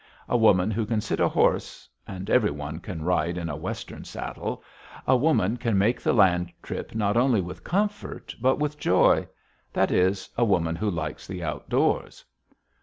A 0.27 0.35
woman 0.35 0.71
who 0.71 0.87
can 0.87 0.99
sit 0.99 1.19
a 1.19 1.29
horse 1.29 1.87
and 2.07 2.27
every 2.27 2.49
one 2.49 2.79
can 2.79 3.03
ride 3.03 3.37
in 3.37 3.49
a 3.49 3.55
Western 3.55 4.03
saddle 4.03 4.63
a 5.05 5.15
woman 5.15 5.57
can 5.57 5.77
make 5.77 6.01
the 6.01 6.11
land 6.11 6.51
trip 6.63 6.95
not 6.95 7.15
only 7.15 7.39
with 7.39 7.63
comfort 7.63 8.33
but 8.41 8.57
with 8.57 8.79
joy. 8.79 9.27
That 9.73 9.91
is, 9.91 10.27
a 10.35 10.43
woman 10.43 10.75
who 10.75 10.89
likes 10.89 11.27
the 11.27 11.43
outdoors. 11.43 12.25